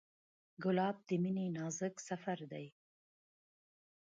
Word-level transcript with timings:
ګلاب 0.63 0.97
د 1.07 1.09
مینې 1.23 1.45
نازک 1.57 1.95
سفر 2.09 2.39
دی. 2.51 2.65